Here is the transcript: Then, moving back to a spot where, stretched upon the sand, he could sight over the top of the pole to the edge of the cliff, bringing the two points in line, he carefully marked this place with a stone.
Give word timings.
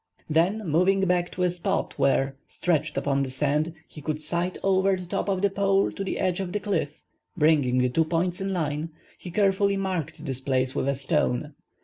Then, 0.27 0.67
moving 0.67 1.01
back 1.05 1.31
to 1.33 1.43
a 1.43 1.51
spot 1.51 1.99
where, 1.99 2.35
stretched 2.47 2.97
upon 2.97 3.21
the 3.21 3.29
sand, 3.29 3.75
he 3.87 4.01
could 4.01 4.19
sight 4.19 4.57
over 4.63 4.95
the 4.95 5.05
top 5.05 5.29
of 5.29 5.43
the 5.43 5.49
pole 5.51 5.91
to 5.91 6.03
the 6.03 6.17
edge 6.17 6.39
of 6.39 6.53
the 6.53 6.59
cliff, 6.59 7.03
bringing 7.37 7.77
the 7.77 7.87
two 7.89 8.05
points 8.05 8.41
in 8.41 8.51
line, 8.51 8.89
he 9.19 9.29
carefully 9.29 9.77
marked 9.77 10.25
this 10.25 10.39
place 10.39 10.73
with 10.73 10.87
a 10.89 10.95
stone. 10.95 11.53